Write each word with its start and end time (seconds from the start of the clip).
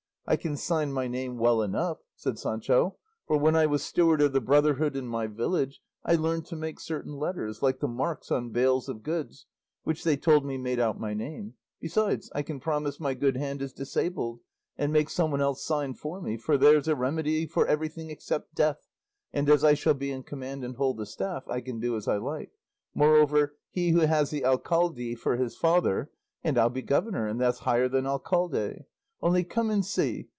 "I 0.27 0.37
can 0.37 0.55
sign 0.55 0.93
my 0.93 1.09
name 1.09 1.39
well 1.39 1.61
enough," 1.61 1.97
said 2.15 2.39
Sancho, 2.39 2.95
"for 3.27 3.35
when 3.37 3.53
I 3.53 3.65
was 3.65 3.83
steward 3.83 4.21
of 4.21 4.31
the 4.31 4.39
brotherhood 4.39 4.95
in 4.95 5.05
my 5.05 5.27
village 5.27 5.81
I 6.05 6.15
learned 6.15 6.45
to 6.45 6.55
make 6.55 6.79
certain 6.79 7.17
letters, 7.17 7.61
like 7.61 7.79
the 7.81 7.89
marks 7.89 8.31
on 8.31 8.51
bales 8.51 8.87
of 8.87 9.03
goods, 9.03 9.45
which 9.83 10.05
they 10.05 10.15
told 10.15 10.45
me 10.45 10.57
made 10.57 10.79
out 10.79 10.97
my 10.97 11.13
name. 11.13 11.55
Besides 11.81 12.31
I 12.33 12.43
can 12.43 12.61
pretend 12.61 12.97
my 13.01 13.09
right 13.13 13.35
hand 13.35 13.61
is 13.61 13.73
disabled 13.73 14.39
and 14.77 14.93
make 14.93 15.09
some 15.09 15.31
one 15.31 15.41
else 15.41 15.65
sign 15.65 15.95
for 15.95 16.21
me, 16.21 16.37
for 16.37 16.57
'there's 16.57 16.87
a 16.87 16.95
remedy 16.95 17.45
for 17.45 17.67
everything 17.67 18.09
except 18.09 18.55
death;' 18.55 18.87
and 19.33 19.49
as 19.49 19.65
I 19.65 19.73
shall 19.73 19.95
be 19.95 20.11
in 20.11 20.23
command 20.23 20.63
and 20.63 20.77
hold 20.77 20.95
the 20.95 21.05
staff, 21.05 21.43
I 21.49 21.59
can 21.59 21.81
do 21.81 21.97
as 21.97 22.07
I 22.07 22.15
like; 22.15 22.53
moreover, 22.95 23.57
'he 23.69 23.89
who 23.89 24.01
has 24.01 24.29
the 24.29 24.45
alcalde 24.45 25.13
for 25.15 25.35
his 25.35 25.57
father—,' 25.57 26.09
and 26.41 26.57
I'll 26.57 26.69
be 26.69 26.83
governor, 26.83 27.27
and 27.27 27.41
that's 27.41 27.59
higher 27.59 27.89
than 27.89 28.05
alcalde. 28.07 28.85
Only 29.23 29.43
come 29.43 29.69
and 29.69 29.85
see! 29.85 30.29